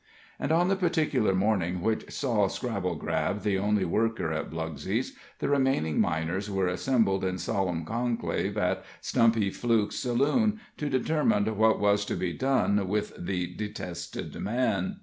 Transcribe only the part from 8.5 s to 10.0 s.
at Stumpy Fluke's